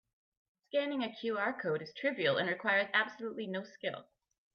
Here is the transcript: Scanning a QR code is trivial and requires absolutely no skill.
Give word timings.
Scanning 0.65 1.03
a 1.03 1.09
QR 1.09 1.61
code 1.61 1.83
is 1.83 1.93
trivial 1.95 2.37
and 2.39 2.49
requires 2.49 2.89
absolutely 2.91 3.45
no 3.45 3.63
skill. 3.63 4.07